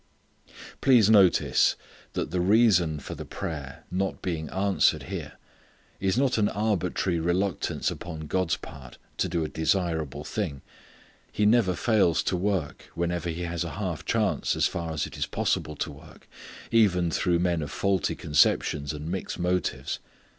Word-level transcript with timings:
Please 0.81 1.11
notice 1.11 1.75
that 2.13 2.31
the 2.31 2.41
reason 2.41 2.97
for 2.99 3.13
the 3.13 3.23
prayer 3.23 3.83
not 3.91 4.19
being 4.23 4.49
answered 4.49 5.03
here 5.03 5.33
is 5.99 6.17
not 6.17 6.39
an 6.39 6.49
arbitrary 6.49 7.19
reluctance 7.19 7.91
upon 7.91 8.21
God's 8.21 8.57
part 8.57 8.97
to 9.17 9.29
do 9.29 9.43
a 9.43 9.47
desirable 9.47 10.23
thing. 10.23 10.63
He 11.31 11.45
never 11.45 11.75
fails 11.75 12.23
to 12.23 12.35
work 12.35 12.89
whenever 12.95 13.29
He 13.29 13.43
has 13.43 13.63
a 13.63 13.73
half 13.73 14.03
chance 14.03 14.55
as 14.55 14.65
far 14.65 14.91
as 14.91 15.05
it 15.05 15.19
is 15.19 15.27
possible 15.27 15.75
to 15.75 15.91
work, 15.91 16.27
even 16.71 17.11
through 17.11 17.37
men 17.37 17.61
of 17.61 17.69
faulty 17.69 18.15
conceptions 18.15 18.93
and 18.93 19.07
mixed 19.07 19.37
motives. 19.37 19.99